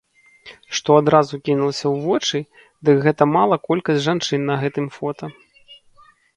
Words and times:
Што 0.77 0.95
адразу 1.01 1.39
кінулася 1.49 1.85
ў 1.93 1.95
вочы, 2.07 2.37
дык 2.89 2.97
гэтая 3.05 3.29
мала 3.37 3.55
колькасць 3.69 4.03
жанчын 4.09 4.41
на 4.51 4.55
гэтым 4.67 4.93
фота. 4.99 5.25